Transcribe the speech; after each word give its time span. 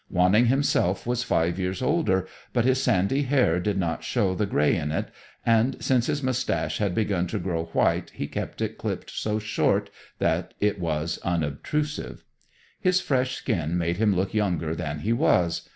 Wanning 0.09 0.47
himself 0.47 1.05
was 1.05 1.21
five 1.21 1.59
years 1.59 1.79
older, 1.79 2.27
but 2.53 2.65
his 2.65 2.81
sandy 2.81 3.21
hair 3.21 3.59
did 3.59 3.77
not 3.77 4.03
show 4.03 4.33
the 4.33 4.47
gray 4.47 4.75
in 4.75 4.91
it, 4.91 5.11
and 5.45 5.77
since 5.79 6.07
his 6.07 6.23
mustache 6.23 6.79
had 6.79 6.95
begun 6.95 7.27
to 7.27 7.37
grow 7.37 7.65
white 7.65 8.09
he 8.09 8.25
kept 8.25 8.61
it 8.63 8.79
clipped 8.79 9.11
so 9.11 9.37
short 9.37 9.91
that 10.17 10.55
it 10.59 10.79
was 10.79 11.19
unobtrusive. 11.19 12.23
His 12.79 12.99
fresh 12.99 13.35
skin 13.35 13.77
made 13.77 13.97
him 13.97 14.15
look 14.15 14.33
younger 14.33 14.73
than 14.73 15.01
he 15.01 15.13
was. 15.13 15.69